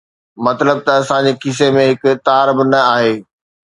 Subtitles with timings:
[0.45, 3.13] مطلب ته اسان جي کيسي ۾ هڪ تار به نه آهي